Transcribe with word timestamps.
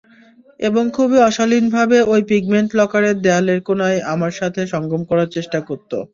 এবং 0.59 0.83
খুবই 0.93 1.17
অশালীনভাবে 1.21 1.97
ঐ 2.07 2.27
পিগমেন্ট 2.29 2.69
লকারের 2.79 3.15
দেয়ালের 3.21 3.59
কোণায় 3.67 3.99
আমার 4.13 4.33
সাথে 4.39 4.61
সঙ্গম 4.73 5.01
করার 5.09 5.29
চেষ্টা 5.35 5.59
করত। 5.67 5.91